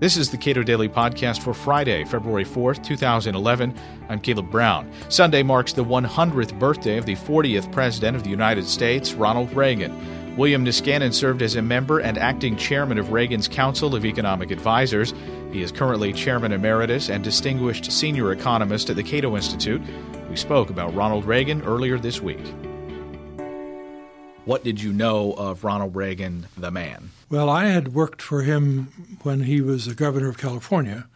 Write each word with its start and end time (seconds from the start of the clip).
This 0.00 0.16
is 0.16 0.30
the 0.30 0.38
Cato 0.38 0.62
Daily 0.62 0.88
Podcast 0.88 1.42
for 1.42 1.52
Friday, 1.52 2.04
February 2.04 2.44
4th, 2.44 2.84
2011. 2.84 3.74
I'm 4.08 4.20
Caleb 4.20 4.48
Brown. 4.48 4.88
Sunday 5.08 5.42
marks 5.42 5.72
the 5.72 5.84
100th 5.84 6.56
birthday 6.56 6.98
of 6.98 7.04
the 7.04 7.16
40th 7.16 7.72
President 7.72 8.16
of 8.16 8.22
the 8.22 8.30
United 8.30 8.64
States, 8.68 9.14
Ronald 9.14 9.52
Reagan. 9.52 10.36
William 10.36 10.64
Niskanen 10.64 11.12
served 11.12 11.42
as 11.42 11.56
a 11.56 11.62
member 11.62 11.98
and 11.98 12.16
acting 12.16 12.56
chairman 12.56 12.96
of 12.96 13.10
Reagan's 13.10 13.48
Council 13.48 13.96
of 13.96 14.04
Economic 14.04 14.52
Advisers. 14.52 15.14
He 15.50 15.62
is 15.62 15.72
currently 15.72 16.12
chairman 16.12 16.52
emeritus 16.52 17.10
and 17.10 17.24
distinguished 17.24 17.90
senior 17.90 18.30
economist 18.30 18.90
at 18.90 18.94
the 18.94 19.02
Cato 19.02 19.34
Institute. 19.34 19.82
We 20.30 20.36
spoke 20.36 20.70
about 20.70 20.94
Ronald 20.94 21.24
Reagan 21.24 21.62
earlier 21.62 21.98
this 21.98 22.20
week. 22.20 22.54
What 24.44 24.64
did 24.64 24.80
you 24.80 24.94
know 24.94 25.34
of 25.34 25.62
Ronald 25.62 25.94
Reagan, 25.94 26.46
the 26.56 26.70
man? 26.70 27.10
Well, 27.28 27.50
I 27.50 27.66
had 27.66 27.92
worked 27.92 28.22
for 28.22 28.40
him 28.40 29.17
when 29.28 29.40
he 29.40 29.60
was 29.60 29.84
the 29.84 29.94
governor 29.94 30.30
of 30.30 30.38
California. 30.38 31.06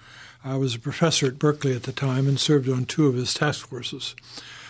I 0.44 0.56
was 0.56 0.74
a 0.74 0.78
professor 0.78 1.24
at 1.28 1.38
Berkeley 1.38 1.74
at 1.74 1.84
the 1.84 1.92
time 1.92 2.28
and 2.28 2.38
served 2.38 2.68
on 2.68 2.84
two 2.84 3.06
of 3.06 3.14
his 3.14 3.32
task 3.32 3.66
forces. 3.66 4.14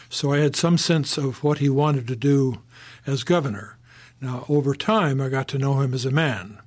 So 0.09 0.33
I 0.33 0.39
had 0.39 0.55
some 0.55 0.79
sense 0.79 1.19
of 1.19 1.43
what 1.43 1.59
he 1.59 1.69
wanted 1.69 2.07
to 2.07 2.15
do 2.15 2.63
as 3.05 3.25
governor. 3.25 3.77
Now, 4.21 4.45
over 4.49 4.77
time, 4.77 5.21
I 5.21 5.29
got 5.29 5.49
to 5.49 5.59
know 5.59 5.81
him 5.81 5.93
as 5.93 6.05
a 6.05 6.13
man. 6.13 6.59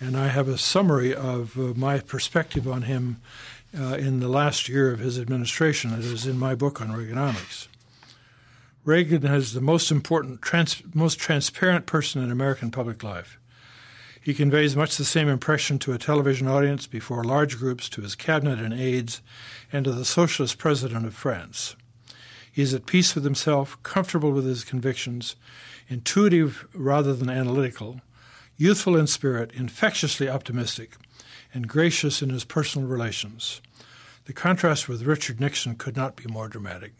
And 0.00 0.16
I 0.16 0.26
have 0.26 0.48
a 0.48 0.58
summary 0.58 1.14
of 1.14 1.56
uh, 1.56 1.74
my 1.76 2.00
perspective 2.00 2.66
on 2.66 2.82
him 2.82 3.20
uh, 3.78 3.94
in 3.94 4.18
the 4.18 4.28
last 4.28 4.68
year 4.68 4.90
of 4.90 4.98
his 4.98 5.20
administration 5.20 5.92
that 5.92 6.00
is 6.00 6.26
in 6.26 6.40
my 6.40 6.56
book 6.56 6.80
on 6.80 6.88
Reaganomics. 6.88 7.68
Reagan 8.84 9.24
is 9.26 9.52
the 9.52 9.60
most 9.60 9.92
important, 9.92 10.42
trans- 10.42 10.82
most 10.92 11.20
transparent 11.20 11.86
person 11.86 12.20
in 12.20 12.32
American 12.32 12.72
public 12.72 13.04
life. 13.04 13.38
He 14.26 14.34
conveys 14.34 14.74
much 14.74 14.96
the 14.96 15.04
same 15.04 15.28
impression 15.28 15.78
to 15.78 15.92
a 15.92 15.98
television 15.98 16.48
audience 16.48 16.88
before 16.88 17.22
large 17.22 17.58
groups, 17.58 17.88
to 17.90 18.00
his 18.00 18.16
cabinet 18.16 18.58
and 18.58 18.74
aides, 18.74 19.22
and 19.72 19.84
to 19.84 19.92
the 19.92 20.04
socialist 20.04 20.58
president 20.58 21.06
of 21.06 21.14
France. 21.14 21.76
He 22.50 22.60
is 22.60 22.74
at 22.74 22.86
peace 22.86 23.14
with 23.14 23.22
himself, 23.22 23.80
comfortable 23.84 24.32
with 24.32 24.44
his 24.44 24.64
convictions, 24.64 25.36
intuitive 25.88 26.66
rather 26.74 27.14
than 27.14 27.30
analytical, 27.30 28.00
youthful 28.56 28.96
in 28.96 29.06
spirit, 29.06 29.52
infectiously 29.54 30.28
optimistic, 30.28 30.96
and 31.54 31.68
gracious 31.68 32.20
in 32.20 32.30
his 32.30 32.42
personal 32.42 32.88
relations. 32.88 33.60
The 34.24 34.32
contrast 34.32 34.88
with 34.88 35.04
Richard 35.04 35.38
Nixon 35.38 35.76
could 35.76 35.94
not 35.94 36.16
be 36.16 36.24
more 36.26 36.48
dramatic. 36.48 36.94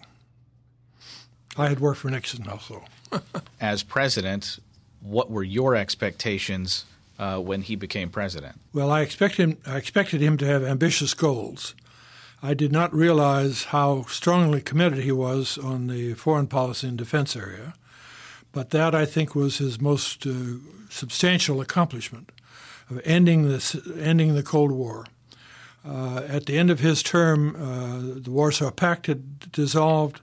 I 1.56 1.70
had 1.70 1.80
worked 1.80 1.98
for 1.98 2.08
Nixon 2.08 2.46
also. 2.48 2.84
As 3.60 3.82
president, 3.82 4.60
what 5.00 5.28
were 5.28 5.42
your 5.42 5.74
expectations 5.74 6.84
uh, 7.18 7.38
when 7.38 7.62
he 7.62 7.76
became 7.76 8.10
president? 8.10 8.60
Well, 8.72 8.90
I 8.90 9.00
expect 9.02 9.36
him. 9.36 9.58
I 9.66 9.76
expected 9.76 10.20
him 10.20 10.36
to 10.38 10.46
have 10.46 10.64
ambitious 10.64 11.14
goals. 11.14 11.74
I 12.42 12.54
did 12.54 12.70
not 12.70 12.94
realize 12.94 13.64
how 13.64 14.02
strongly 14.04 14.60
committed 14.60 14.98
he 14.98 15.12
was 15.12 15.58
on 15.58 15.86
the 15.86 16.14
foreign 16.14 16.46
policy 16.46 16.86
and 16.86 16.98
defense 16.98 17.34
area, 17.34 17.74
but 18.52 18.70
that 18.70 18.94
I 18.94 19.06
think 19.06 19.34
was 19.34 19.58
his 19.58 19.80
most 19.80 20.26
uh, 20.26 20.56
substantial 20.90 21.60
accomplishment 21.60 22.30
of 22.90 23.00
ending 23.04 23.48
this, 23.48 23.76
ending 23.98 24.34
the 24.34 24.42
Cold 24.42 24.70
War. 24.70 25.06
Uh, 25.84 26.22
at 26.28 26.46
the 26.46 26.58
end 26.58 26.70
of 26.70 26.80
his 26.80 27.02
term, 27.02 27.54
uh, 27.56 28.20
the 28.20 28.30
Warsaw 28.30 28.70
Pact 28.70 29.06
had 29.06 29.52
dissolved. 29.52 30.20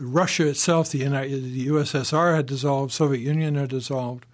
Russia 0.00 0.48
itself, 0.48 0.90
the, 0.90 1.04
the 1.04 1.68
USSR 1.68 2.34
had 2.34 2.46
dissolved, 2.46 2.92
Soviet 2.92 3.20
Union 3.20 3.54
had 3.54 3.70
dissolved. 3.70 4.26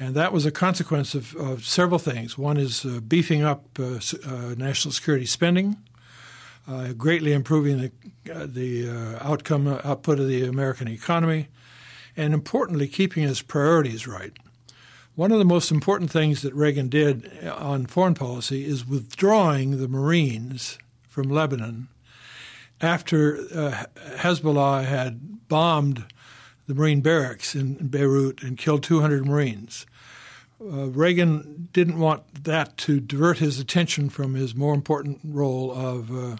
And 0.00 0.14
that 0.14 0.32
was 0.32 0.46
a 0.46 0.50
consequence 0.50 1.14
of, 1.14 1.36
of 1.36 1.66
several 1.66 1.98
things. 1.98 2.38
One 2.38 2.56
is 2.56 2.86
uh, 2.86 3.00
beefing 3.06 3.42
up 3.42 3.66
uh, 3.78 4.00
uh, 4.26 4.54
national 4.56 4.92
security 4.92 5.26
spending, 5.26 5.76
uh, 6.66 6.94
greatly 6.94 7.34
improving 7.34 7.76
the, 7.78 8.34
uh, 8.34 8.46
the 8.48 8.88
uh, 8.88 9.18
outcome 9.20 9.68
output 9.68 10.18
of 10.18 10.26
the 10.26 10.46
American 10.46 10.88
economy, 10.88 11.48
and 12.16 12.32
importantly, 12.32 12.88
keeping 12.88 13.24
his 13.24 13.42
priorities 13.42 14.06
right. 14.06 14.32
One 15.16 15.32
of 15.32 15.38
the 15.38 15.44
most 15.44 15.70
important 15.70 16.10
things 16.10 16.40
that 16.40 16.54
Reagan 16.54 16.88
did 16.88 17.30
on 17.46 17.84
foreign 17.84 18.14
policy 18.14 18.64
is 18.64 18.86
withdrawing 18.86 19.76
the 19.76 19.88
Marines 19.88 20.78
from 21.10 21.28
Lebanon 21.28 21.88
after 22.80 23.36
Hezbollah 24.16 24.86
had 24.86 25.46
bombed 25.48 26.06
the 26.70 26.76
Marine 26.76 27.00
barracks 27.00 27.56
in 27.56 27.88
Beirut 27.88 28.44
and 28.44 28.56
killed 28.56 28.84
200 28.84 29.26
Marines. 29.26 29.86
Uh, 30.60 30.86
Reagan 30.86 31.68
didn't 31.72 31.98
want 31.98 32.44
that 32.44 32.76
to 32.76 33.00
divert 33.00 33.38
his 33.38 33.58
attention 33.58 34.08
from 34.08 34.34
his 34.34 34.54
more 34.54 34.72
important 34.72 35.18
role 35.24 35.72
of 35.72 36.12
uh, 36.12 36.36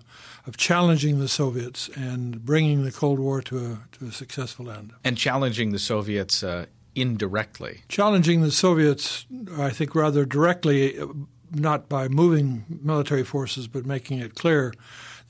of 0.47 0.57
challenging 0.57 1.19
the 1.19 1.27
Soviets 1.27 1.91
and 1.97 2.45
bringing 2.45 2.85
the 2.85 2.93
Cold 2.93 3.19
War 3.19 3.43
to 3.43 3.59
a 3.59 3.79
to 3.99 4.07
a 4.07 4.13
successful 4.13 4.71
end. 4.71 4.93
And 5.03 5.17
challenging 5.17 5.73
the 5.73 5.81
Soviets 5.81 6.45
uh, 6.45 6.67
indirectly. 6.95 7.81
Challenging 7.89 8.43
the 8.43 8.53
Soviets, 8.53 9.27
I 9.59 9.71
think, 9.71 9.97
rather 9.97 10.25
directly, 10.25 10.97
uh, 10.97 11.07
not 11.51 11.89
by 11.89 12.07
moving 12.07 12.67
military 12.69 13.25
forces, 13.25 13.67
but 13.67 13.85
making 13.85 14.21
it 14.21 14.37
clear 14.37 14.75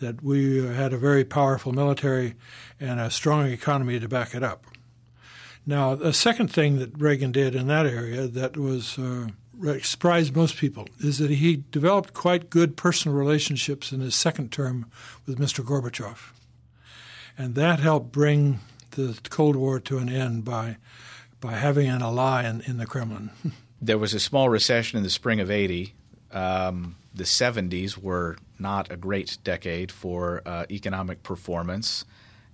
that 0.00 0.22
we 0.22 0.62
had 0.66 0.92
a 0.92 0.98
very 0.98 1.24
powerful 1.24 1.72
military 1.72 2.34
and 2.78 3.00
a 3.00 3.10
strong 3.10 3.46
economy 3.46 3.98
to 3.98 4.08
back 4.08 4.34
it 4.34 4.42
up. 4.42 4.66
Now, 5.66 5.94
the 5.94 6.12
second 6.12 6.48
thing 6.48 6.78
that 6.78 6.98
Reagan 6.98 7.32
did 7.32 7.54
in 7.54 7.66
that 7.68 7.86
area 7.86 8.26
that 8.26 8.56
was 8.56 8.98
uh, 8.98 9.28
surprised 9.82 10.34
most 10.34 10.56
people 10.56 10.88
is 11.00 11.18
that 11.18 11.30
he 11.30 11.64
developed 11.70 12.14
quite 12.14 12.50
good 12.50 12.76
personal 12.76 13.16
relationships 13.16 13.92
in 13.92 14.00
his 14.00 14.14
second 14.14 14.50
term 14.52 14.90
with 15.26 15.38
Mr. 15.38 15.64
Gorbachev. 15.64 16.32
And 17.36 17.54
that 17.54 17.80
helped 17.80 18.12
bring 18.12 18.60
the 18.92 19.18
Cold 19.28 19.56
War 19.56 19.80
to 19.80 19.98
an 19.98 20.08
end 20.08 20.44
by, 20.44 20.76
by 21.40 21.52
having 21.52 21.88
an 21.88 22.02
ally 22.02 22.48
in, 22.48 22.60
in 22.62 22.78
the 22.78 22.86
Kremlin. 22.86 23.30
there 23.82 23.98
was 23.98 24.14
a 24.14 24.20
small 24.20 24.48
recession 24.48 24.96
in 24.96 25.02
the 25.02 25.10
spring 25.10 25.40
of 25.40 25.50
80. 25.50 25.94
Um, 26.32 26.96
the 27.14 27.24
70s 27.24 27.98
were 27.98 28.36
not 28.58 28.90
a 28.90 28.96
great 28.96 29.38
decade 29.44 29.90
for 29.92 30.42
uh, 30.46 30.64
economic 30.70 31.22
performance 31.22 32.04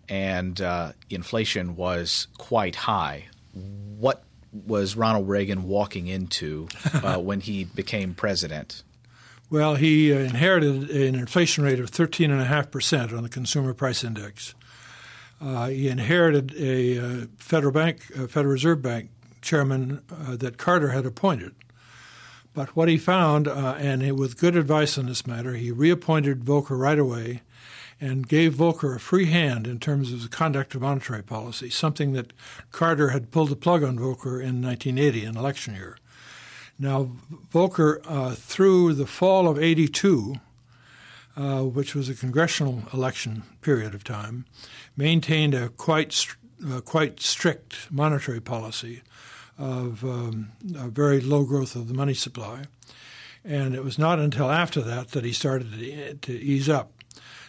and 0.09 0.61
uh, 0.61 0.93
inflation 1.11 1.77
was 1.77 2.29
quite 2.39 2.77
high. 2.77 3.27
What 3.53 4.23
was 4.53 4.97
Ronald 4.97 5.29
Reagan 5.29 5.65
walking 5.65 6.07
into 6.07 6.69
uh, 6.95 7.19
when 7.19 7.41
he 7.41 7.65
became 7.65 8.15
president? 8.15 8.83
Well, 9.49 9.77
he 9.77 10.13
uh, 10.13 10.19
inherited 10.19 10.91
an 10.91 11.15
inflation 11.15 11.63
rate 11.65 11.79
of 11.79 11.91
13.5% 11.91 13.17
on 13.17 13.23
the 13.23 13.29
Consumer 13.29 13.75
Price 13.75 14.03
Index. 14.03 14.55
Uh, 15.41 15.69
he 15.69 15.89
inherited 15.89 16.55
a 16.57 16.99
uh, 16.99 17.27
Federal 17.39 17.73
Bank, 17.73 18.11
a 18.17 18.27
Federal 18.27 18.53
Reserve 18.53 18.83
Bank 18.83 19.11
chairman 19.43 20.03
uh, 20.11 20.35
that 20.37 20.57
Carter 20.57 20.89
had 20.89 21.07
appointed. 21.07 21.55
But 22.55 22.75
what 22.75 22.89
he 22.89 22.97
found, 22.97 23.47
and 23.47 24.19
with 24.19 24.39
good 24.39 24.57
advice 24.57 24.97
on 24.97 25.07
this 25.07 25.27
matter, 25.27 25.53
he 25.53 25.71
reappointed 25.71 26.41
Volcker 26.41 26.79
right 26.79 26.99
away 26.99 27.43
and 28.01 28.29
gave 28.29 28.55
Volcker 28.55 28.95
a 28.95 29.01
free 29.01 29.27
hand 29.27 29.67
in 29.67 29.79
terms 29.79 30.13
of 30.13 30.23
the 30.23 30.29
conduct 30.29 30.75
of 30.75 30.83
monetary 30.83 31.23
policy, 31.23 31.71
something 31.71 32.13
that 32.13 32.33
Carter 32.71 33.11
had 33.11 33.31
pulled 33.31 33.49
the 33.49 33.57
plug 33.57 33.83
on 33.83 33.99
Volcker 33.99 34.43
in 34.43 34.63
1980, 34.63 35.25
an 35.25 35.37
election 35.37 35.75
year. 35.75 35.97
Now, 36.79 37.11
Volcker, 37.53 38.01
uh, 38.07 38.35
through 38.35 38.95
the 38.95 39.07
fall 39.07 39.49
of 39.49 39.59
82, 39.59 40.35
uh, 41.37 41.63
which 41.63 41.95
was 41.95 42.09
a 42.09 42.15
congressional 42.15 42.83
election 42.93 43.45
period 43.63 43.95
of 43.95 44.05
time, 44.05 44.45
maintained 44.97 45.55
a 45.55 45.71
quite, 45.71 46.27
uh, 46.67 46.81
quite 46.83 47.21
strict 47.21 47.91
monetary 47.91 48.41
policy 48.41 49.03
of 49.59 50.05
um, 50.05 50.53
very 50.63 51.21
low 51.21 51.45
growth 51.45 51.77
of 51.77 51.89
the 51.89 51.95
money 51.95 52.15
supply. 52.15 52.65
And 53.43 53.75
it 53.75 53.85
was 53.85 53.99
not 53.99 54.19
until 54.19 54.51
after 54.51 54.83
that 54.83 55.13
that 55.13 55.25
he 55.25 55.33
started 55.33 56.21
to 56.23 56.33
ease 56.33 56.69
up. 56.69 56.93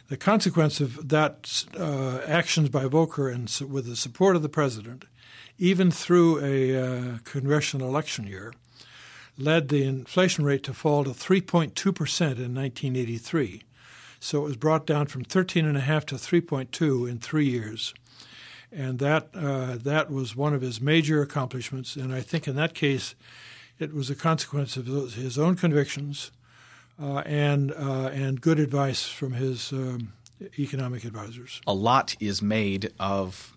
The 0.10 0.18
consequence 0.18 0.80
of 0.80 1.10
that 1.10 1.66
uh, 1.78 2.20
actions 2.26 2.70
by 2.70 2.86
Volcker 2.86 3.34
and 3.34 3.50
with 3.70 3.88
the 3.88 3.96
support 3.98 4.38
of 4.38 4.42
the 4.42 4.50
president, 4.50 5.04
even 5.58 5.92
through 5.92 6.40
a 6.40 6.76
uh, 6.76 7.18
congressional 7.26 7.90
election 7.90 8.26
year, 8.26 8.54
led 9.38 9.68
the 9.68 9.84
inflation 9.84 10.46
rate 10.46 10.64
to 10.64 10.74
fall 10.74 11.04
to 11.04 11.10
3.2 11.10 11.94
percent 11.94 12.40
in 12.40 12.56
1983. 12.56 13.64
So 14.20 14.40
it 14.40 14.46
was 14.46 14.56
brought 14.56 14.88
down 14.88 15.08
from 15.08 15.26
13.5 15.26 16.06
to 16.06 16.16
3.2 16.16 17.10
in 17.10 17.20
three 17.20 17.50
years, 17.50 17.94
and 18.72 19.00
that 19.00 19.28
uh, 19.36 19.76
that 19.76 20.10
was 20.10 20.38
one 20.38 20.54
of 20.54 20.62
his 20.62 20.80
major 20.80 21.22
accomplishments. 21.22 21.98
And 21.98 22.14
I 22.14 22.22
think 22.22 22.48
in 22.48 22.56
that 22.56 22.74
case, 22.74 23.14
it 23.78 23.94
was 23.94 24.10
a 24.10 24.16
consequence 24.16 24.78
of 24.78 24.88
his 24.88 25.38
own 25.38 25.56
convictions 25.56 26.32
uh, 27.02 27.20
and 27.26 27.72
uh, 27.72 28.10
and 28.14 28.42
good 28.42 28.60
advice 28.60 29.08
from 29.08 29.34
his 29.34 29.72
um, 29.72 30.14
economic 30.58 31.04
advisors. 31.04 31.62
A 31.68 31.74
lot 31.74 32.16
is 32.20 32.42
made 32.42 32.92
of 33.00 33.56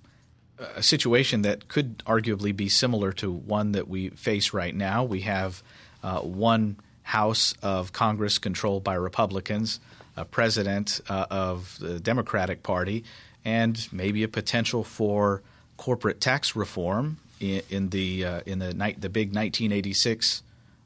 a 0.59 0.83
situation 0.83 1.43
that 1.43 1.69
could 1.69 1.99
arguably 1.99 2.55
be 2.55 2.69
similar 2.69 3.13
to 3.15 3.33
one 3.33 3.73
that 3.73 3.89
we 3.89 4.11
face 4.11 4.53
right 4.53 4.75
now. 4.75 5.05
We 5.05 5.23
have 5.23 5.63
uh, 6.03 6.21
one 6.21 6.77
House 7.03 7.55
of 7.63 7.93
Congress 7.93 8.39
controlled 8.39 8.85
by 8.85 8.95
Republicans, 8.95 9.81
a 10.17 10.25
president 10.25 11.01
uh, 11.09 11.27
of 11.31 11.77
the 11.81 11.99
Democratic 11.99 12.63
Party, 12.63 13.05
and 13.45 13.89
maybe 13.91 14.23
a 14.23 14.29
potential 14.29 14.85
for 14.85 15.43
corporate 15.77 16.21
tax 16.21 16.55
reform 16.55 17.19
in, 17.41 17.63
in 17.71 17.89
the 17.89 18.25
uh, 18.25 18.41
in 18.45 18.59
the 18.59 18.75
night 18.75 19.01
the 19.01 19.09
big 19.09 19.29
1986 19.29 20.43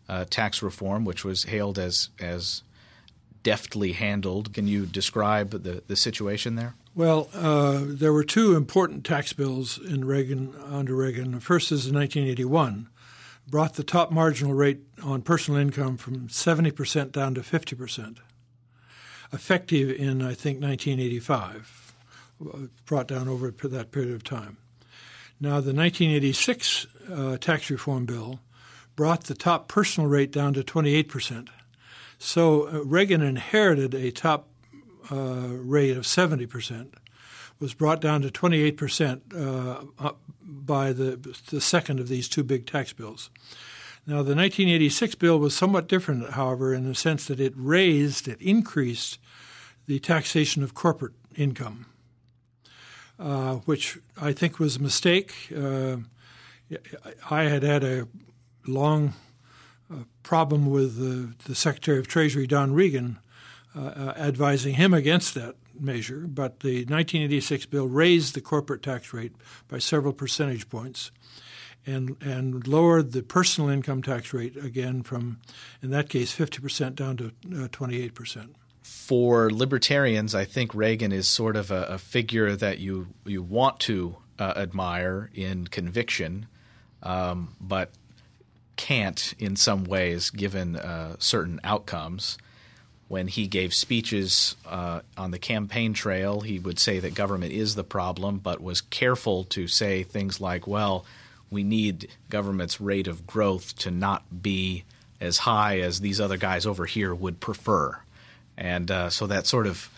uh, 0.09 0.25
tax 0.29 0.63
reform, 0.63 1.05
which 1.05 1.25
was 1.25 1.45
hailed 1.45 1.79
as 1.79 2.11
as 2.21 2.63
deftly 3.43 3.93
handled. 3.93 4.53
Can 4.53 4.67
you 4.67 4.87
describe 4.87 5.51
the, 5.51 5.83
the 5.87 5.97
situation 5.97 6.57
there? 6.57 6.75
Well, 6.95 7.29
uh, 7.35 7.83
there 7.85 8.13
were 8.13 8.25
two 8.25 8.57
important 8.57 9.05
tax 9.05 9.33
bills 9.33 9.79
in 9.79 10.05
Reagan 10.05 10.55
under 10.65 10.95
Reagan. 10.95 11.33
The 11.33 11.41
first 11.41 11.71
is 11.71 11.87
in 11.87 11.95
1981, 11.95 12.89
brought 13.49 13.75
the 13.75 13.85
top 13.85 14.11
marginal 14.11 14.55
rate 14.55 14.81
on 15.03 15.23
personal 15.23 15.61
income 15.61 15.97
from 15.97 16.29
70% 16.29 17.13
down 17.13 17.35
to 17.35 17.41
50%, 17.41 18.19
effective 19.33 19.91
in 19.91 20.23
I 20.23 20.35
think 20.35 20.63
1985, 20.63 21.95
brought 22.87 23.09
down 23.09 23.29
over 23.29 23.51
that 23.51 23.91
period 23.91 24.15
of 24.15 24.25
time. 24.25 24.57
Now, 25.41 25.61
the 25.61 25.75
1986 25.75 26.87
uh, 27.13 27.37
tax 27.39 27.71
reform 27.71 28.07
bill 28.07 28.39
brought 28.97 29.25
the 29.25 29.35
top 29.35 29.69
personal 29.69 30.09
rate 30.09 30.33
down 30.33 30.55
to 30.55 30.65
28 30.65 31.09
percent. 31.09 31.51
So 32.19 32.69
uh, 32.69 32.85
Reagan 32.85 33.23
inherited 33.23 33.95
a 33.95 34.11
top 34.11 34.49
uh, 35.11 35.49
rate 35.51 35.97
of 35.97 36.07
70 36.07 36.47
percent, 36.47 36.95
was 37.59 37.75
brought 37.75 38.01
down 38.01 38.23
to 38.23 38.31
28 38.31 38.77
percent 38.77 39.23
uh, 39.37 39.83
by 40.41 40.93
the, 40.93 41.37
the 41.51 41.61
second 41.61 42.01
of 42.01 42.09
these 42.09 42.29
two 42.29 42.43
big 42.43 42.67
tax 42.67 42.93
bills. 42.93 43.31
Now, 44.07 44.17
the 44.17 44.35
1986 44.35 45.15
bill 45.15 45.39
was 45.39 45.57
somewhat 45.57 45.89
different, 45.89 46.33
however, 46.33 46.75
in 46.75 46.87
the 46.87 46.95
sense 46.95 47.25
that 47.27 47.41
it 47.41 47.55
raised, 47.57 48.29
it 48.29 48.41
increased 48.41 49.19
the 49.87 49.99
taxation 49.99 50.63
of 50.63 50.75
corporate 50.75 51.15
income, 51.35 51.87
uh, 53.19 53.55
which 53.65 53.99
I 54.21 54.33
think 54.33 54.59
was 54.59 54.77
a 54.77 54.83
mistake. 54.83 55.51
Uh, 55.57 55.97
I 57.31 57.45
had 57.45 57.63
had 57.63 57.83
a 57.83 58.07
long 58.67 59.15
uh, 59.91 60.05
problem 60.23 60.67
with 60.67 60.97
the, 60.99 61.35
the, 61.45 61.55
Secretary 61.55 61.99
of 61.99 62.09
Treasury, 62.09 62.47
Don 62.47 62.73
Regan, 62.73 63.19
uh, 63.77 63.81
uh, 63.81 64.15
advising 64.17 64.75
him 64.75 64.95
against 64.95 65.35
that 65.35 65.57
measure. 65.79 66.27
But 66.27 66.61
the 66.61 66.85
1986 66.85 67.67
bill 67.67 67.89
raised 67.89 68.35
the 68.35 68.41
corporate 68.41 68.83
tax 68.83 69.13
rate 69.13 69.33
by 69.69 69.79
several 69.79 70.13
percentage 70.13 70.69
points 70.69 71.11
and, 71.87 72.17
and 72.21 72.67
lowered 72.67 73.13
the 73.13 73.23
personal 73.23 73.69
income 73.69 74.03
tax 74.03 74.33
rate 74.33 74.57
again 74.57 75.03
from, 75.03 75.41
in 75.83 75.91
that 75.91 76.09
case, 76.09 76.35
50% 76.35 76.95
down 76.95 77.17
to 77.19 77.27
uh, 77.27 77.69
28% 77.69 78.55
for 78.85 79.51
libertarians, 79.51 80.35
I 80.35 80.45
think 80.45 80.75
Reagan 80.75 81.11
is 81.11 81.27
sort 81.27 81.57
of 81.57 81.71
a, 81.71 81.85
a 81.85 81.99
figure 81.99 82.55
that 82.55 82.79
you 82.79 83.09
you 83.25 83.43
want 83.43 83.81
to 83.81 84.17
uh, 84.39 84.53
admire 84.57 85.31
in 85.35 85.67
conviction, 85.67 86.47
um, 87.03 87.57
but 87.61 87.91
can't 88.77 89.35
in 89.39 89.57
some 89.57 89.85
ways 89.85 90.31
given 90.31 90.77
uh, 90.77 91.17
certain 91.19 91.61
outcomes. 91.65 92.39
When 93.09 93.29
he 93.29 93.47
gave 93.47 93.75
speeches 93.75 94.57
uh, 94.67 95.01
on 95.17 95.31
the 95.31 95.39
campaign 95.39 95.93
trail, 95.93 96.41
he 96.41 96.59
would 96.59 96.79
say 96.79 96.99
that 97.01 97.15
government 97.15 97.53
is 97.53 97.75
the 97.75 97.85
problem, 97.85 98.39
but 98.39 98.63
was 98.63 98.81
careful 98.81 99.45
to 99.45 99.69
say 99.69 100.03
things 100.03 100.41
like, 100.41 100.67
well, 100.67 101.05
we 101.51 101.63
need 101.63 102.09
government's 102.31 102.81
rate 102.81 103.07
of 103.07 103.27
growth 103.27 103.77
to 103.77 103.91
not 103.91 104.43
be 104.43 104.85
as 105.21 105.39
high 105.39 105.81
as 105.81 106.01
these 106.01 106.21
other 106.21 106.37
guys 106.37 106.67
over 106.67 106.87
here 106.87 107.15
would 107.15 107.41
prefer. 107.41 107.99
And 108.57 108.91
uh, 108.91 109.11
so 109.11 109.27
that 109.27 109.47
sort 109.47 109.67
of 109.67 109.91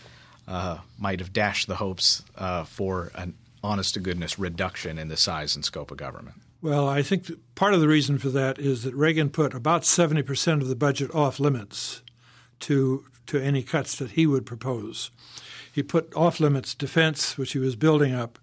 uh, 0.47 0.79
might 0.97 1.19
have 1.19 1.33
dashed 1.33 1.67
the 1.67 1.75
hopes 1.75 2.23
uh, 2.35 2.63
for 2.65 3.11
an 3.15 3.33
honest 3.63 3.95
to 3.95 3.99
goodness 3.99 4.37
reduction 4.37 4.97
in 4.97 5.07
the 5.07 5.17
size 5.17 5.55
and 5.55 5.65
scope 5.65 5.91
of 5.91 5.97
government. 5.97 6.35
Well, 6.61 6.87
I 6.87 7.03
think 7.03 7.29
part 7.53 7.75
of 7.75 7.81
the 7.81 7.87
reason 7.87 8.17
for 8.17 8.29
that 8.29 8.57
is 8.57 8.83
that 8.83 8.95
Reagan 8.95 9.29
put 9.29 9.53
about 9.53 9.83
70% 9.83 10.61
of 10.61 10.67
the 10.67 10.75
budget 10.75 11.13
off 11.13 11.39
limits 11.39 12.01
to, 12.61 13.05
to 13.27 13.39
any 13.39 13.61
cuts 13.61 13.95
that 13.97 14.11
he 14.11 14.25
would 14.25 14.45
propose. 14.45 15.11
He 15.71 15.83
put 15.83 16.11
off 16.15 16.39
limits 16.39 16.73
defense, 16.73 17.37
which 17.37 17.51
he 17.51 17.59
was 17.59 17.75
building 17.75 18.13
up, 18.13 18.39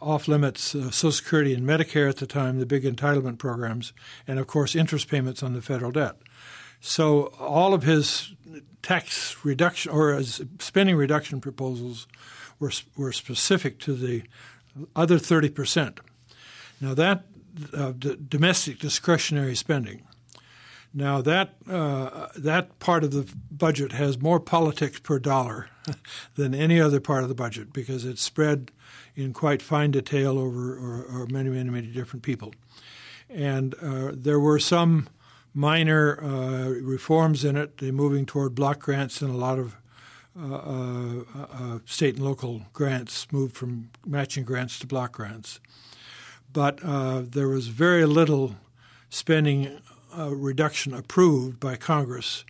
off 0.00 0.28
limits 0.28 0.74
uh, 0.74 0.90
Social 0.90 1.10
Security 1.10 1.52
and 1.52 1.66
Medicare 1.66 2.08
at 2.08 2.18
the 2.18 2.26
time, 2.26 2.60
the 2.60 2.66
big 2.66 2.84
entitlement 2.84 3.38
programs, 3.38 3.92
and 4.28 4.38
of 4.38 4.46
course 4.46 4.76
interest 4.76 5.08
payments 5.08 5.42
on 5.42 5.52
the 5.52 5.60
federal 5.60 5.90
debt. 5.90 6.16
So 6.80 7.24
all 7.38 7.74
of 7.74 7.82
his 7.82 8.32
tax 8.82 9.36
reduction 9.44 9.92
or 9.92 10.14
his 10.14 10.42
spending 10.58 10.96
reduction 10.96 11.40
proposals 11.40 12.06
were 12.58 12.72
were 12.96 13.12
specific 13.12 13.78
to 13.80 13.94
the 13.94 14.22
other 14.96 15.18
30 15.18 15.50
percent. 15.50 16.00
Now 16.80 16.94
that 16.94 17.24
uh, 17.74 17.92
d- 17.92 18.16
domestic 18.28 18.78
discretionary 18.78 19.54
spending. 19.54 20.02
Now 20.92 21.20
that 21.22 21.54
uh, 21.68 22.28
that 22.36 22.78
part 22.80 23.04
of 23.04 23.12
the 23.12 23.32
budget 23.50 23.92
has 23.92 24.20
more 24.20 24.40
politics 24.40 24.98
per 24.98 25.18
dollar 25.20 25.68
than 26.34 26.54
any 26.54 26.80
other 26.80 27.00
part 27.00 27.22
of 27.22 27.28
the 27.28 27.34
budget 27.34 27.72
because 27.72 28.04
it's 28.04 28.22
spread 28.22 28.72
in 29.14 29.32
quite 29.32 29.62
fine 29.62 29.92
detail 29.92 30.38
over 30.38 30.74
or, 30.74 31.04
or 31.04 31.26
many 31.26 31.48
many 31.48 31.70
many 31.70 31.86
different 31.86 32.24
people, 32.24 32.52
and 33.28 33.74
uh, 33.80 34.10
there 34.12 34.40
were 34.40 34.58
some 34.58 35.08
minor 35.54 36.22
uh, 36.22 36.70
reforms 36.82 37.44
in 37.44 37.56
it. 37.56 37.78
They're 37.78 37.92
moving 37.92 38.26
toward 38.26 38.56
block 38.56 38.80
grants 38.80 39.22
and 39.22 39.32
a 39.32 39.38
lot 39.38 39.58
of 39.60 39.76
uh, 40.40 40.54
uh, 40.54 41.24
uh 41.36 41.78
state 41.86 42.16
and 42.16 42.24
local 42.24 42.62
grants 42.72 43.30
moved 43.32 43.56
from 43.56 43.90
matching 44.06 44.44
grants 44.44 44.78
to 44.80 44.86
block 44.86 45.12
grants 45.12 45.60
but 46.52 46.80
uh, 46.82 47.22
there 47.24 47.48
was 47.48 47.68
very 47.68 48.04
little 48.04 48.56
spending 49.08 49.80
uh, 50.16 50.30
reduction 50.30 50.94
approved 50.94 51.60
by 51.60 51.76
Congress 51.76 52.44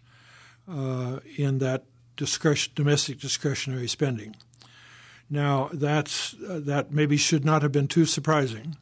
uh, 0.71 1.21
in 1.37 1.59
that 1.59 1.85
discretion, 2.17 2.73
domestic 2.75 3.19
discretionary 3.19 3.89
spending. 3.89 4.37
Now, 5.29 5.71
that's, 5.73 6.35
uh, 6.35 6.61
that 6.65 6.93
maybe 6.93 7.17
should 7.17 7.45
not 7.45 7.63
have 7.63 7.73
been 7.73 7.89
too 7.89 8.05
surprising, 8.05 8.77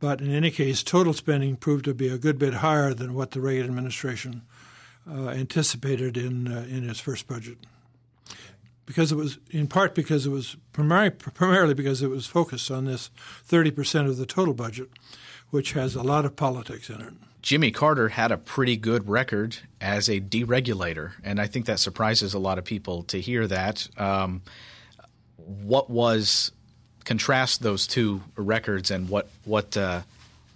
but 0.00 0.20
in 0.20 0.32
any 0.32 0.50
case, 0.50 0.82
total 0.82 1.12
spending 1.12 1.56
proved 1.56 1.84
to 1.86 1.94
be 1.94 2.08
a 2.08 2.18
good 2.18 2.38
bit 2.38 2.54
higher 2.54 2.94
than 2.94 3.14
what 3.14 3.32
the 3.32 3.40
Reagan 3.40 3.66
administration 3.66 4.42
uh, 5.10 5.28
anticipated 5.28 6.16
in, 6.16 6.46
in 6.46 6.88
its 6.88 7.00
first 7.00 7.26
budget 7.26 7.58
because 8.86 9.12
it 9.12 9.16
was 9.16 9.38
in 9.50 9.66
part 9.66 9.94
because 9.94 10.26
it 10.26 10.30
was 10.30 10.56
primary, 10.72 11.10
primarily 11.10 11.74
because 11.74 12.02
it 12.02 12.08
was 12.08 12.26
focused 12.26 12.70
on 12.70 12.84
this 12.84 13.10
30% 13.48 14.08
of 14.08 14.16
the 14.16 14.26
total 14.26 14.54
budget, 14.54 14.88
which 15.50 15.72
has 15.72 15.94
a 15.94 16.02
lot 16.02 16.24
of 16.24 16.36
politics 16.36 16.90
in 16.90 17.00
it. 17.00 17.12
Jimmy 17.42 17.72
Carter 17.72 18.10
had 18.10 18.30
a 18.30 18.38
pretty 18.38 18.76
good 18.76 19.08
record 19.08 19.56
as 19.80 20.08
a 20.08 20.20
deregulator, 20.20 21.12
and 21.24 21.40
I 21.40 21.48
think 21.48 21.66
that 21.66 21.80
surprises 21.80 22.34
a 22.34 22.38
lot 22.38 22.56
of 22.58 22.64
people 22.64 23.02
to 23.04 23.20
hear 23.20 23.48
that. 23.48 23.88
Um, 23.98 24.42
what 25.36 25.90
was 25.90 26.52
contrast 27.04 27.62
those 27.62 27.88
two 27.88 28.22
records 28.36 28.92
and 28.92 29.08
what 29.08 29.28
what 29.44 29.76
uh, 29.76 30.02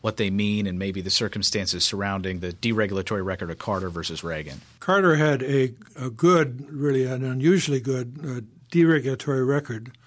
what 0.07 0.19
they 0.19 0.31
mean 0.31 0.69
and 0.69 0.79
maybe 0.79 1.01
the 1.01 1.11
circumstances 1.11 1.85
surrounding 1.85 2.39
the 2.39 2.53
deregulatory 2.53 3.25
record 3.25 3.51
of 3.51 3.59
Carter 3.59 3.91
versus 3.91 4.23
Reagan. 4.23 4.61
Carter 4.79 5.17
had 5.17 5.43
a, 5.43 5.75
a 5.97 6.11
good, 6.11 6.71
really 6.71 7.05
an 7.05 7.25
unusually 7.25 7.81
good 7.81 8.17
uh, 8.23 8.41
deregulatory 8.71 9.45
record 9.45 9.99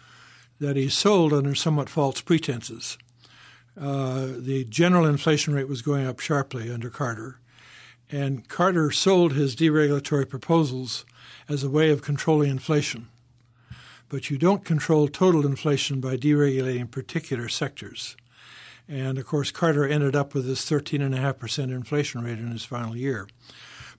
that 0.58 0.78
he 0.78 0.88
sold 0.88 1.34
under 1.34 1.54
somewhat 1.54 1.90
false 1.90 2.22
pretenses. 2.22 2.98
Uh, 3.78 4.28
the 4.38 4.64
general 4.70 5.06
inflation 5.06 5.54
rate 5.54 5.68
was 5.68 5.82
going 5.82 6.08
up 6.08 6.22
sharply 6.22 6.72
under 6.72 6.90
Carter, 6.90 7.42
and 8.10 8.48
Carter 8.48 8.92
sold 8.92 9.34
his 9.34 9.54
deregulatory 9.54 10.30
proposals 10.30 11.04
as 11.50 11.62
a 11.62 11.70
way 11.70 11.90
of 11.90 12.02
controlling 12.02 12.50
inflation. 12.50 13.10
But 14.08 14.30
you 14.30 14.38
don't 14.38 14.64
control 14.64 15.10
total 15.10 15.46
inflation 15.46 16.00
by 16.00 16.16
deregulating 16.16 16.90
particular 16.90 17.50
sectors. 17.50 18.16
And 18.90 19.20
of 19.20 19.28
course, 19.28 19.52
Carter 19.52 19.88
ended 19.88 20.16
up 20.16 20.34
with 20.34 20.48
this 20.48 20.66
13.5% 20.68 21.60
inflation 21.66 22.24
rate 22.24 22.40
in 22.40 22.50
his 22.50 22.66
final 22.66 22.98
year. 22.98 23.28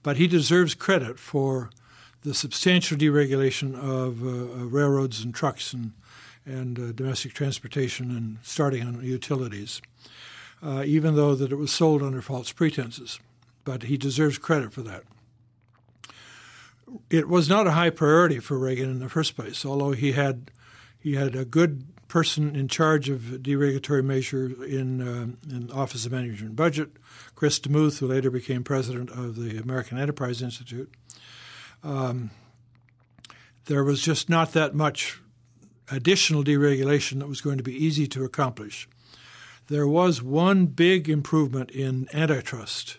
But 0.03 0.17
he 0.17 0.27
deserves 0.27 0.75
credit 0.75 1.17
for 1.17 1.69
the 2.23 2.33
substantial 2.33 2.97
deregulation 2.97 3.73
of 3.75 4.21
uh, 4.21 4.65
railroads 4.65 5.23
and 5.23 5.33
trucks 5.33 5.71
and, 5.71 5.93
and 6.45 6.77
uh, 6.77 6.91
domestic 6.91 7.33
transportation 7.33 8.11
and 8.11 8.37
starting 8.43 8.85
on 8.85 9.01
utilities, 9.01 9.81
uh, 10.61 10.83
even 10.85 11.15
though 11.15 11.35
that 11.35 11.53
it 11.53 11.57
was 11.57 11.71
sold 11.71 12.03
under 12.03 12.21
false 12.21 12.51
pretenses. 12.51 13.19
But 13.63 13.83
he 13.83 13.95
deserves 13.95 14.37
credit 14.37 14.73
for 14.73 14.81
that. 14.81 15.03
It 17.09 17.29
was 17.29 17.47
not 17.47 17.67
a 17.67 17.71
high 17.71 17.91
priority 17.91 18.39
for 18.39 18.59
Reagan 18.59 18.89
in 18.89 18.99
the 18.99 19.07
first 19.07 19.37
place, 19.37 19.65
although 19.65 19.93
he 19.93 20.11
had 20.11 20.51
he 20.99 21.15
had 21.15 21.35
a 21.35 21.45
good 21.45 21.85
person 22.11 22.57
in 22.57 22.67
charge 22.67 23.07
of 23.07 23.21
deregulatory 23.21 24.03
measures 24.03 24.51
in, 24.69 25.01
uh, 25.01 25.55
in 25.55 25.71
Office 25.71 26.05
of 26.05 26.11
Management 26.11 26.41
and 26.41 26.55
Budget, 26.57 26.89
Chris 27.35 27.57
DeMuth, 27.57 27.99
who 27.99 28.07
later 28.07 28.29
became 28.29 28.65
president 28.65 29.09
of 29.11 29.37
the 29.37 29.57
American 29.57 29.97
Enterprise 29.97 30.41
Institute. 30.41 30.91
Um, 31.85 32.31
there 33.65 33.85
was 33.85 34.01
just 34.01 34.29
not 34.29 34.51
that 34.51 34.75
much 34.75 35.21
additional 35.89 36.43
deregulation 36.43 37.19
that 37.19 37.29
was 37.29 37.39
going 37.39 37.57
to 37.57 37.63
be 37.63 37.73
easy 37.73 38.07
to 38.07 38.25
accomplish. 38.25 38.89
There 39.67 39.87
was 39.87 40.21
one 40.21 40.65
big 40.65 41.07
improvement 41.07 41.71
in 41.71 42.09
antitrust. 42.13 42.97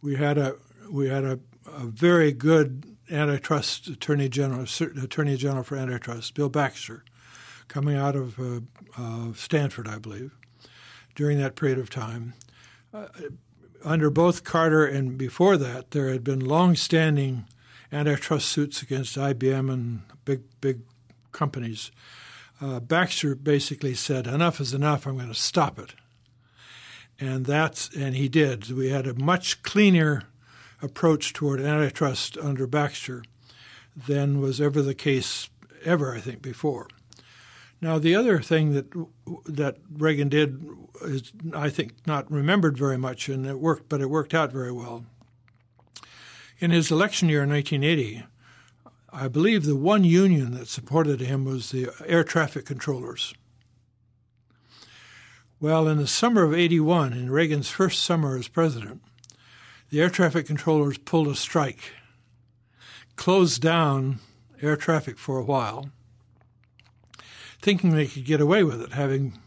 We 0.00 0.16
had 0.16 0.38
a 0.38 0.56
we 0.90 1.10
had 1.10 1.24
a, 1.24 1.40
a 1.66 1.84
very 1.84 2.32
good 2.32 2.96
antitrust 3.10 3.88
attorney 3.88 4.30
general, 4.30 4.66
attorney 5.02 5.36
general 5.36 5.62
for 5.62 5.76
antitrust, 5.76 6.32
Bill 6.34 6.48
Baxter, 6.48 7.04
coming 7.72 7.96
out 7.96 8.14
of 8.14 8.38
uh, 8.38 8.60
uh, 8.98 9.32
Stanford, 9.34 9.88
I 9.88 9.98
believe, 9.98 10.36
during 11.14 11.38
that 11.38 11.56
period 11.56 11.78
of 11.78 11.88
time. 11.88 12.34
Uh, 12.92 13.06
under 13.82 14.10
both 14.10 14.44
Carter 14.44 14.84
and 14.84 15.16
before 15.16 15.56
that, 15.56 15.92
there 15.92 16.10
had 16.10 16.22
been 16.22 16.40
long-standing 16.40 17.46
antitrust 17.90 18.48
suits 18.48 18.82
against 18.82 19.16
IBM 19.16 19.72
and 19.72 20.02
big 20.24 20.42
big 20.60 20.80
companies. 21.32 21.90
Uh, 22.60 22.78
Baxter 22.78 23.34
basically 23.34 23.94
said, 23.94 24.26
"Enough 24.26 24.60
is 24.60 24.74
enough. 24.74 25.06
I'm 25.06 25.16
going 25.16 25.28
to 25.28 25.34
stop 25.34 25.78
it," 25.78 25.94
and 27.18 27.46
that's 27.46 27.88
and 27.96 28.14
he 28.14 28.28
did. 28.28 28.70
We 28.70 28.90
had 28.90 29.06
a 29.06 29.14
much 29.14 29.62
cleaner 29.62 30.24
approach 30.82 31.32
toward 31.32 31.60
antitrust 31.60 32.36
under 32.36 32.66
Baxter 32.66 33.24
than 33.96 34.40
was 34.40 34.60
ever 34.60 34.82
the 34.82 34.94
case 34.94 35.48
ever, 35.84 36.14
I 36.14 36.20
think, 36.20 36.42
before. 36.42 36.86
Now, 37.82 37.98
the 37.98 38.14
other 38.14 38.40
thing 38.40 38.74
that 38.74 38.86
that 39.44 39.78
Reagan 39.92 40.28
did 40.28 40.64
is, 41.02 41.32
I 41.52 41.68
think, 41.68 41.94
not 42.06 42.30
remembered 42.30 42.78
very 42.78 42.96
much, 42.96 43.28
and 43.28 43.44
it 43.44 43.58
worked, 43.58 43.88
but 43.88 44.00
it 44.00 44.08
worked 44.08 44.34
out 44.34 44.52
very 44.52 44.70
well. 44.70 45.04
In 46.60 46.70
his 46.70 46.92
election 46.92 47.28
year 47.28 47.42
in 47.42 47.50
1980, 47.50 48.24
I 49.12 49.26
believe 49.26 49.64
the 49.64 49.74
one 49.74 50.04
union 50.04 50.52
that 50.52 50.68
supported 50.68 51.20
him 51.20 51.44
was 51.44 51.72
the 51.72 51.90
air 52.06 52.22
traffic 52.22 52.66
controllers. 52.66 53.34
Well, 55.60 55.88
in 55.88 55.98
the 55.98 56.06
summer 56.06 56.44
of 56.44 56.54
81, 56.54 57.12
in 57.12 57.30
Reagan's 57.30 57.68
first 57.68 58.04
summer 58.04 58.36
as 58.36 58.46
president, 58.46 59.02
the 59.90 60.00
air 60.00 60.08
traffic 60.08 60.46
controllers 60.46 60.98
pulled 60.98 61.26
a 61.26 61.34
strike, 61.34 61.92
closed 63.16 63.60
down 63.60 64.20
air 64.60 64.76
traffic 64.76 65.18
for 65.18 65.36
a 65.36 65.44
while, 65.44 65.90
thinking 67.62 67.90
they 67.90 68.06
could 68.06 68.24
get 68.24 68.40
away 68.40 68.62
with 68.62 68.82
it, 68.82 68.92
having 68.92 69.38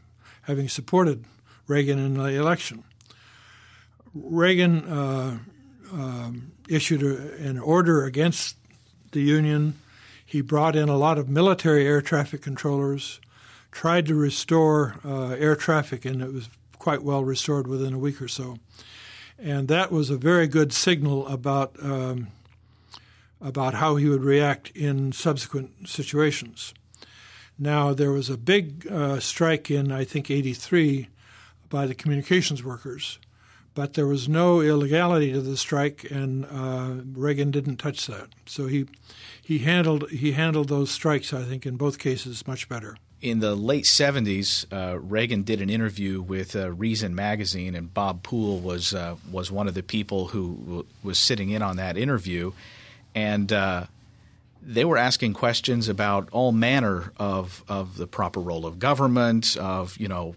having 0.44 0.70
supported 0.70 1.26
Reagan 1.68 2.00
in 2.00 2.16
the 2.16 2.36
election. 2.36 2.84
Reagan 4.14 4.86
uh, 4.86 5.38
um, 5.92 6.52
issued 6.70 7.04
a, 7.04 7.34
an 7.36 7.60
order 7.60 8.06
against 8.06 8.56
the 9.12 9.22
Union. 9.22 9.76
He 10.26 10.42
brought 10.42 10.76
in 10.76 10.90
a 10.90 10.98
lot 10.98 11.18
of 11.18 11.30
military 11.30 11.86
air 11.86 12.02
traffic 12.02 12.42
controllers, 12.42 13.20
tried 13.72 14.06
to 14.08 14.16
restore 14.16 14.96
uh, 15.06 15.30
air 15.32 15.56
traffic, 15.56 16.06
and 16.06 16.22
it 16.22 16.34
was 16.34 16.50
quite 16.80 17.04
well 17.04 17.24
restored 17.24 17.68
within 17.68 17.94
a 17.94 18.00
week 18.00 18.22
or 18.22 18.28
so 18.28 18.58
and 19.38 19.68
that 19.68 19.92
was 19.92 20.10
a 20.10 20.18
very 20.18 20.48
good 20.48 20.72
signal 20.74 21.28
about 21.28 21.76
um, 21.84 22.28
about 23.42 23.76
how 23.76 23.96
he 23.96 24.08
would 24.08 24.24
react 24.24 24.72
in 24.72 25.12
subsequent 25.12 25.88
situations. 25.88 26.74
Now 27.58 27.94
there 27.94 28.12
was 28.12 28.30
a 28.30 28.38
big 28.38 28.88
uh, 28.92 29.20
strike 29.20 29.72
in 29.72 29.92
I 29.92 30.04
think 30.04 30.30
'83 30.30 31.10
by 31.70 31.88
the 31.88 31.96
communications 31.96 32.64
workers, 32.64 33.20
but 33.74 33.94
there 33.94 34.08
was 34.08 34.30
no 34.30 34.62
illegality 34.62 35.32
to 35.34 35.42
the 35.42 35.58
strike, 35.58 36.06
and 36.10 36.46
uh, 36.46 37.02
Reagan 37.14 37.52
didn't 37.52 37.78
touch 37.78 38.08
that. 38.08 38.30
So 38.46 38.68
he 38.68 38.88
he 39.42 39.60
handled 39.60 40.10
he 40.10 40.34
handled 40.34 40.70
those 40.70 40.92
strikes 40.92 41.34
I 41.34 41.44
think 41.44 41.66
in 41.66 41.78
both 41.78 42.00
cases 42.00 42.46
much 42.48 42.68
better 42.68 42.98
in 43.26 43.40
the 43.40 43.56
late 43.56 43.86
70s, 43.86 44.66
uh, 44.72 45.00
Reagan 45.00 45.44
did 45.44 45.62
an 45.62 45.70
interview 45.70 46.22
with 46.22 46.56
uh, 46.56 46.72
Reason 46.72 47.16
magazine, 47.16 47.74
and 47.74 47.92
Bob 47.92 48.22
Poole 48.22 48.60
was 48.60 48.94
uh, 48.94 49.16
was 49.32 49.52
one 49.52 49.68
of 49.68 49.74
the 49.74 49.84
people 49.84 50.28
who 50.28 50.56
w- 50.58 50.86
was 51.04 51.18
sitting 51.18 51.50
in 51.50 51.62
on 51.62 51.78
that 51.78 51.98
interview, 51.98 52.52
and 53.16 53.52
uh, 53.52 53.86
they 54.66 54.84
were 54.84 54.98
asking 54.98 55.34
questions 55.34 55.88
about 55.88 56.30
all 56.32 56.52
manner 56.52 57.14
of 57.18 57.64
of 57.68 57.98
the 57.98 58.08
proper 58.08 58.40
role 58.40 58.66
of 58.66 58.80
government, 58.80 59.56
of 59.58 59.98
you 59.98 60.08
know, 60.08 60.36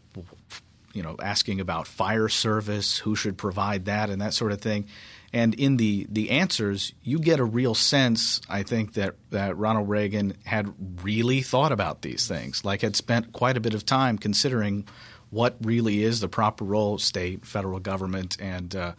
you 0.93 1.03
know, 1.03 1.17
asking 1.23 1.61
about 1.61 1.87
fire 1.87 2.29
service, 2.29 2.99
who 2.99 3.17
should 3.17 3.39
provide 3.39 3.87
that, 3.87 4.11
and 4.11 4.21
that 4.21 4.35
sort 4.35 4.53
of 4.53 4.61
thing. 4.61 4.87
And 5.33 5.55
in 5.55 5.77
the, 5.77 6.07
the 6.09 6.31
answers, 6.31 6.95
you 7.03 7.19
get 7.19 7.39
a 7.39 7.45
real 7.45 7.75
sense, 7.75 8.41
I 8.49 8.63
think, 8.63 8.95
that, 8.95 9.15
that 9.31 9.57
Ronald 9.59 9.89
Reagan 9.89 10.35
had 10.45 10.73
really 11.03 11.43
thought 11.43 11.71
about 11.71 12.01
these 12.01 12.27
things, 12.27 12.65
like 12.65 12.81
had 12.81 12.97
spent 12.97 13.33
quite 13.33 13.57
a 13.57 13.61
bit 13.61 13.75
of 13.75 13.85
time 13.85 14.17
considering 14.17 14.89
what 15.31 15.57
really 15.61 16.03
is 16.03 16.21
the 16.21 16.29
proper 16.29 16.65
role 16.65 16.95
of 16.95 17.03
state, 17.03 17.45
federal 17.45 17.79
government, 17.79 18.39
and, 18.41 18.75
uh, 18.75 18.93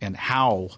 and 0.00 0.16
how 0.16 0.68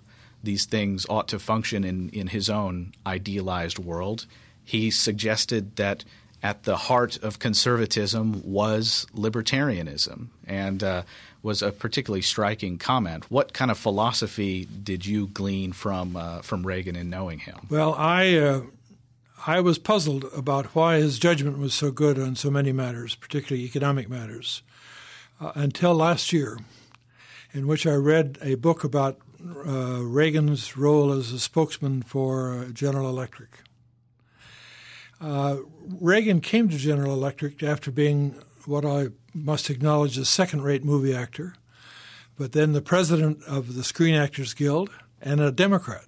these 0.44 0.64
things 0.64 1.06
ought 1.08 1.28
to 1.28 1.38
function 1.38 1.84
in, 1.84 2.08
in 2.10 2.28
his 2.28 2.48
own 2.48 2.92
idealized 3.06 3.78
world. 3.78 4.26
He 4.64 4.90
suggested 4.90 5.76
that 5.76 6.04
at 6.42 6.64
the 6.64 6.76
heart 6.76 7.16
of 7.22 7.38
conservatism 7.38 8.42
was 8.44 9.06
libertarianism. 9.14 10.28
And 10.46 10.82
uh, 10.82 11.02
was 11.44 11.60
a 11.62 11.70
particularly 11.70 12.22
striking 12.22 12.78
comment. 12.78 13.30
What 13.30 13.52
kind 13.52 13.70
of 13.70 13.78
philosophy 13.78 14.66
did 14.82 15.04
you 15.04 15.28
glean 15.28 15.72
from 15.72 16.16
uh, 16.16 16.40
from 16.40 16.66
Reagan 16.66 16.96
in 16.96 17.10
knowing 17.10 17.38
him? 17.38 17.66
Well, 17.70 17.94
I 17.94 18.34
uh, 18.36 18.62
I 19.46 19.60
was 19.60 19.78
puzzled 19.78 20.24
about 20.34 20.74
why 20.74 20.96
his 20.96 21.18
judgment 21.18 21.58
was 21.58 21.74
so 21.74 21.90
good 21.90 22.18
on 22.18 22.34
so 22.34 22.50
many 22.50 22.72
matters, 22.72 23.14
particularly 23.14 23.64
economic 23.66 24.08
matters, 24.08 24.62
uh, 25.38 25.52
until 25.54 25.94
last 25.94 26.32
year, 26.32 26.58
in 27.52 27.66
which 27.66 27.86
I 27.86 27.94
read 27.94 28.38
a 28.40 28.54
book 28.54 28.82
about 28.82 29.18
uh, 29.44 30.02
Reagan's 30.02 30.76
role 30.76 31.12
as 31.12 31.32
a 31.32 31.38
spokesman 31.38 32.02
for 32.02 32.52
uh, 32.52 32.64
General 32.72 33.08
Electric. 33.08 33.60
Uh, 35.20 35.58
Reagan 36.00 36.40
came 36.40 36.68
to 36.68 36.76
General 36.76 37.12
Electric 37.12 37.62
after 37.62 37.90
being 37.90 38.34
what 38.66 38.84
I 38.84 39.08
must 39.32 39.70
acknowledge 39.70 40.16
a 40.18 40.24
second 40.24 40.62
rate 40.62 40.84
movie 40.84 41.14
actor, 41.14 41.54
but 42.36 42.52
then 42.52 42.72
the 42.72 42.82
president 42.82 43.42
of 43.44 43.74
the 43.74 43.84
Screen 43.84 44.14
Actors 44.14 44.54
Guild 44.54 44.90
and 45.20 45.40
a 45.40 45.52
Democrat. 45.52 46.06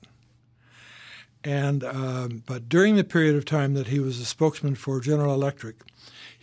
And 1.44 1.84
um, 1.84 2.42
but 2.46 2.68
during 2.68 2.96
the 2.96 3.04
period 3.04 3.36
of 3.36 3.44
time 3.44 3.74
that 3.74 3.86
he 3.86 4.00
was 4.00 4.18
a 4.20 4.24
spokesman 4.24 4.74
for 4.74 5.00
General 5.00 5.34
Electric, 5.34 5.76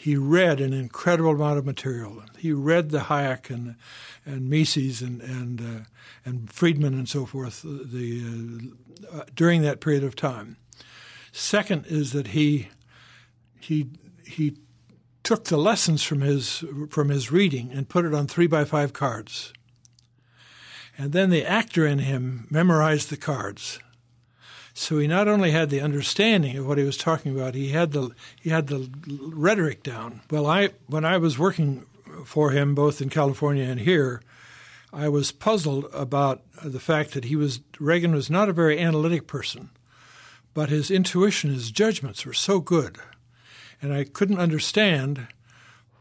he 0.03 0.17
read 0.17 0.59
an 0.59 0.73
incredible 0.73 1.31
amount 1.31 1.57
of 1.57 1.65
material. 1.65 2.23
He 2.37 2.51
read 2.51 2.89
the 2.89 3.05
Hayek 3.07 3.49
and 3.49 3.75
and 4.25 4.49
Mises 4.49 5.01
and 5.01 5.21
and 5.21 5.61
uh, 5.61 5.85
and 6.25 6.51
Friedman 6.51 6.93
and 6.93 7.07
so 7.07 7.25
forth 7.25 7.61
the 7.63 8.21
uh, 9.09 9.19
uh, 9.19 9.23
during 9.33 9.61
that 9.61 9.79
period 9.79 10.03
of 10.03 10.13
time. 10.13 10.57
Second 11.31 11.85
is 11.85 12.11
that 12.11 12.27
he 12.27 12.67
he 13.61 13.91
he 14.25 14.57
took 15.23 15.45
the 15.45 15.55
lessons 15.55 16.03
from 16.03 16.19
his 16.19 16.65
from 16.89 17.07
his 17.07 17.31
reading 17.31 17.71
and 17.71 17.87
put 17.87 18.03
it 18.03 18.13
on 18.13 18.27
three 18.27 18.47
by 18.47 18.65
five 18.65 18.91
cards. 18.91 19.53
And 20.97 21.13
then 21.13 21.29
the 21.29 21.45
actor 21.45 21.87
in 21.87 21.99
him 21.99 22.45
memorized 22.49 23.09
the 23.09 23.15
cards. 23.15 23.79
So 24.73 24.97
he 24.97 25.07
not 25.07 25.27
only 25.27 25.51
had 25.51 25.69
the 25.69 25.81
understanding 25.81 26.57
of 26.57 26.67
what 26.67 26.77
he 26.77 26.83
was 26.83 26.97
talking 26.97 27.35
about, 27.35 27.55
he 27.55 27.69
had 27.69 27.91
the 27.91 28.09
he 28.41 28.49
had 28.49 28.67
the 28.67 28.89
rhetoric 29.07 29.83
down. 29.83 30.21
Well, 30.31 30.47
I 30.47 30.71
when 30.87 31.05
I 31.05 31.17
was 31.17 31.37
working 31.37 31.85
for 32.25 32.51
him 32.51 32.73
both 32.73 33.01
in 33.01 33.09
California 33.09 33.63
and 33.63 33.79
here, 33.79 34.21
I 34.91 35.09
was 35.09 35.31
puzzled 35.31 35.85
about 35.93 36.41
the 36.63 36.79
fact 36.79 37.11
that 37.11 37.25
he 37.25 37.35
was 37.35 37.61
Reagan 37.79 38.13
was 38.13 38.29
not 38.29 38.49
a 38.49 38.53
very 38.53 38.79
analytic 38.79 39.27
person, 39.27 39.69
but 40.53 40.69
his 40.69 40.89
intuition, 40.89 41.53
his 41.53 41.69
judgments 41.69 42.25
were 42.25 42.33
so 42.33 42.59
good 42.59 42.97
and 43.83 43.93
I 43.93 44.05
couldn't 44.05 44.39
understand 44.39 45.27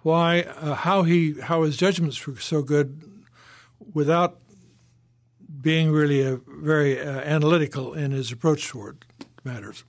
why 0.02 0.42
uh, 0.42 0.74
how 0.74 1.02
he 1.02 1.40
how 1.40 1.62
his 1.64 1.76
judgments 1.76 2.24
were 2.26 2.36
so 2.36 2.62
good 2.62 3.02
without 3.92 4.38
being 5.62 5.90
really 5.90 6.22
a, 6.22 6.36
very 6.46 7.00
uh, 7.00 7.20
analytical 7.20 7.94
in 7.94 8.10
his 8.10 8.32
approach 8.32 8.68
toward 8.68 9.04
matters. 9.44 9.84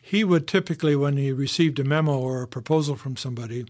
He 0.00 0.24
would 0.24 0.46
typically, 0.46 0.96
when 0.96 1.16
he 1.16 1.32
received 1.32 1.78
a 1.78 1.84
memo 1.84 2.18
or 2.18 2.42
a 2.42 2.48
proposal 2.48 2.96
from 2.96 3.16
somebody, 3.16 3.64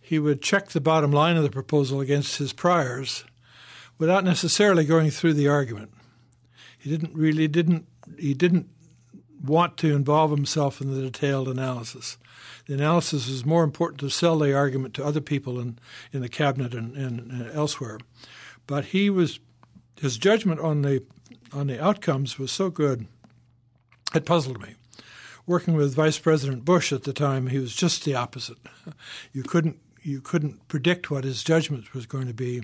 he 0.00 0.18
would 0.18 0.42
check 0.42 0.70
the 0.70 0.80
bottom 0.80 1.12
line 1.12 1.36
of 1.36 1.42
the 1.42 1.50
proposal 1.50 2.00
against 2.00 2.38
his 2.38 2.52
priors 2.52 3.24
without 3.98 4.24
necessarily 4.24 4.84
going 4.84 5.10
through 5.10 5.34
the 5.34 5.48
argument. 5.48 5.92
He 6.78 6.90
didn't 6.90 7.14
really 7.14 7.46
didn't 7.46 7.86
he 8.18 8.34
didn't 8.34 8.68
want 9.44 9.76
to 9.78 9.94
involve 9.94 10.30
himself 10.30 10.80
in 10.80 10.94
the 10.94 11.02
detailed 11.02 11.48
analysis. 11.48 12.18
The 12.66 12.74
analysis 12.74 13.28
was 13.28 13.46
more 13.46 13.64
important 13.64 14.00
to 14.00 14.10
sell 14.10 14.38
the 14.38 14.54
argument 14.54 14.94
to 14.94 15.04
other 15.04 15.20
people 15.20 15.60
in, 15.60 15.78
in 16.12 16.20
the 16.20 16.28
cabinet 16.28 16.74
and, 16.74 16.96
and, 16.96 17.30
and 17.30 17.50
elsewhere. 17.52 17.98
But 18.66 18.86
he 18.86 19.10
was 19.10 19.40
his 20.00 20.18
judgment 20.18 20.60
on 20.60 20.82
the 20.82 21.04
on 21.52 21.66
the 21.66 21.82
outcomes 21.82 22.38
was 22.38 22.52
so 22.52 22.70
good 22.70 23.06
it 24.14 24.24
puzzled 24.24 24.60
me. 24.60 24.74
Working 25.46 25.74
with 25.74 25.94
Vice 25.94 26.18
President 26.18 26.64
Bush 26.64 26.92
at 26.92 27.04
the 27.04 27.12
time, 27.12 27.48
he 27.48 27.58
was 27.58 27.74
just 27.74 28.04
the 28.04 28.14
opposite. 28.14 28.58
You 29.32 29.42
couldn't 29.42 29.78
you 30.02 30.20
couldn't 30.20 30.66
predict 30.66 31.10
what 31.10 31.24
his 31.24 31.44
judgment 31.44 31.92
was 31.94 32.06
going 32.06 32.26
to 32.26 32.34
be, 32.34 32.62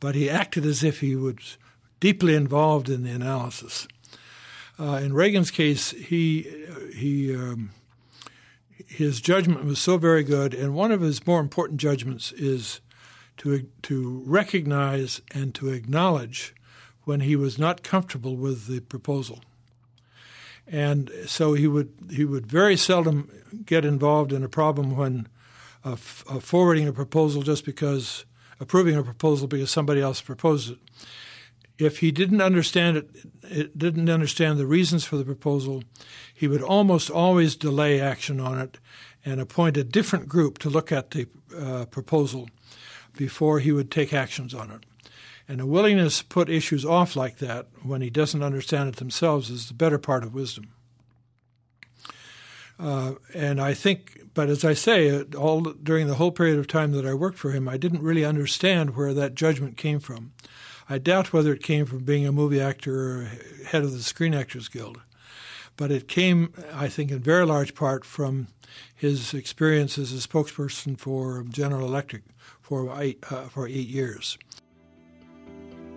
but 0.00 0.14
he 0.14 0.30
acted 0.30 0.64
as 0.64 0.82
if 0.82 1.00
he 1.00 1.14
was 1.14 1.58
deeply 2.00 2.34
involved 2.34 2.88
in 2.88 3.02
the 3.02 3.10
analysis. 3.10 3.86
Uh, 4.78 4.98
in 5.02 5.12
Reagan's 5.12 5.50
case, 5.50 5.90
he 5.90 6.46
he 6.94 7.34
um, 7.34 7.70
his 8.86 9.20
judgment 9.20 9.64
was 9.64 9.78
so 9.78 9.98
very 9.98 10.24
good, 10.24 10.54
and 10.54 10.74
one 10.74 10.90
of 10.90 11.02
his 11.02 11.26
more 11.26 11.40
important 11.40 11.80
judgments 11.80 12.32
is 12.32 12.80
to 13.38 13.68
to 13.82 14.22
recognize 14.26 15.20
and 15.32 15.54
to 15.54 15.68
acknowledge 15.68 16.54
when 17.04 17.20
he 17.20 17.36
was 17.36 17.58
not 17.58 17.82
comfortable 17.82 18.36
with 18.36 18.66
the 18.66 18.80
proposal. 18.80 19.40
And 20.66 21.10
so 21.26 21.54
he 21.54 21.66
would 21.66 21.92
he 22.10 22.24
would 22.24 22.46
very 22.46 22.76
seldom 22.76 23.30
get 23.64 23.84
involved 23.84 24.32
in 24.32 24.44
a 24.44 24.48
problem 24.48 24.96
when 24.96 25.26
uh, 25.84 25.92
f- 25.92 26.24
uh, 26.28 26.38
forwarding 26.38 26.86
a 26.86 26.92
proposal 26.92 27.42
just 27.42 27.64
because 27.64 28.24
approving 28.60 28.96
a 28.96 29.02
proposal 29.02 29.48
because 29.48 29.70
somebody 29.70 30.00
else 30.00 30.20
proposed 30.20 30.72
it. 30.72 30.78
If 31.78 31.98
he 31.98 32.12
didn't 32.12 32.42
understand 32.42 32.98
it, 32.98 33.10
it 33.42 33.78
didn't 33.78 34.10
understand 34.10 34.58
the 34.58 34.66
reasons 34.66 35.04
for 35.04 35.16
the 35.16 35.24
proposal, 35.24 35.82
he 36.32 36.46
would 36.46 36.62
almost 36.62 37.10
always 37.10 37.56
delay 37.56 37.98
action 38.00 38.38
on 38.38 38.58
it 38.58 38.78
and 39.24 39.40
appoint 39.40 39.76
a 39.76 39.84
different 39.84 40.28
group 40.28 40.58
to 40.58 40.70
look 40.70 40.92
at 40.92 41.10
the 41.10 41.26
uh, 41.58 41.86
proposal 41.86 42.48
before 43.16 43.60
he 43.60 43.72
would 43.72 43.90
take 43.90 44.12
actions 44.12 44.54
on 44.54 44.70
it. 44.70 44.84
And 45.50 45.60
a 45.60 45.66
willingness 45.66 46.20
to 46.20 46.24
put 46.26 46.48
issues 46.48 46.84
off 46.84 47.16
like 47.16 47.38
that 47.38 47.66
when 47.82 48.02
he 48.02 48.08
doesn't 48.08 48.40
understand 48.40 48.88
it 48.88 48.96
themselves 48.96 49.50
is 49.50 49.66
the 49.66 49.74
better 49.74 49.98
part 49.98 50.22
of 50.22 50.32
wisdom. 50.32 50.74
Uh, 52.78 53.14
and 53.34 53.60
I 53.60 53.74
think, 53.74 54.20
but 54.32 54.48
as 54.48 54.64
I 54.64 54.74
say, 54.74 55.24
all 55.36 55.62
during 55.62 56.06
the 56.06 56.14
whole 56.14 56.30
period 56.30 56.60
of 56.60 56.68
time 56.68 56.92
that 56.92 57.04
I 57.04 57.14
worked 57.14 57.36
for 57.36 57.50
him, 57.50 57.68
I 57.68 57.78
didn't 57.78 58.04
really 58.04 58.24
understand 58.24 58.94
where 58.94 59.12
that 59.12 59.34
judgment 59.34 59.76
came 59.76 59.98
from. 59.98 60.34
I 60.88 60.98
doubt 60.98 61.32
whether 61.32 61.52
it 61.52 61.64
came 61.64 61.84
from 61.84 62.04
being 62.04 62.28
a 62.28 62.32
movie 62.32 62.60
actor 62.60 62.94
or 62.94 63.30
head 63.66 63.82
of 63.82 63.90
the 63.90 64.04
Screen 64.04 64.34
Actors 64.34 64.68
Guild, 64.68 65.00
but 65.76 65.90
it 65.90 66.06
came, 66.06 66.54
I 66.72 66.86
think, 66.86 67.10
in 67.10 67.18
very 67.18 67.44
large 67.44 67.74
part 67.74 68.04
from 68.04 68.46
his 68.94 69.34
experience 69.34 69.98
as 69.98 70.12
a 70.12 70.28
spokesperson 70.28 70.96
for 70.96 71.42
General 71.42 71.88
Electric 71.88 72.22
for 72.60 72.94
eight, 73.02 73.24
uh, 73.32 73.48
for 73.48 73.66
eight 73.66 73.88
years. 73.88 74.38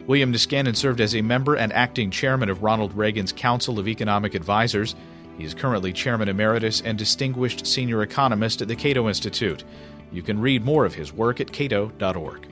William 0.05 0.33
Niskanen 0.33 0.75
served 0.75 0.99
as 0.99 1.15
a 1.15 1.21
member 1.21 1.55
and 1.55 1.71
acting 1.71 2.11
chairman 2.11 2.49
of 2.49 2.61
Ronald 2.61 2.93
Reagan's 2.93 3.31
Council 3.31 3.79
of 3.79 3.87
Economic 3.87 4.35
Advisers. 4.35 4.95
He 5.37 5.45
is 5.45 5.53
currently 5.53 5.93
chairman 5.93 6.27
emeritus 6.27 6.81
and 6.81 6.97
distinguished 6.97 7.65
senior 7.65 8.03
economist 8.03 8.61
at 8.61 8.67
the 8.67 8.75
Cato 8.75 9.07
Institute. 9.07 9.63
You 10.11 10.21
can 10.21 10.39
read 10.39 10.65
more 10.65 10.85
of 10.85 10.93
his 10.93 11.13
work 11.13 11.39
at 11.39 11.53
cato.org. 11.53 12.47